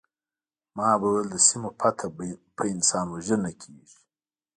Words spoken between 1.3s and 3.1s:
د سیمو فتح په انسان